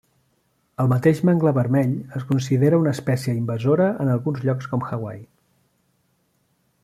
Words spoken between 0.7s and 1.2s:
El mateix